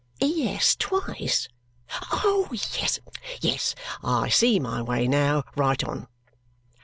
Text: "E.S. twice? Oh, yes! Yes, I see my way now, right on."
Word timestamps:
"E.S. 0.19 0.75
twice? 0.79 1.47
Oh, 2.11 2.49
yes! 2.51 2.97
Yes, 3.39 3.75
I 4.03 4.29
see 4.29 4.59
my 4.59 4.81
way 4.81 5.07
now, 5.07 5.43
right 5.55 5.83
on." 5.83 6.07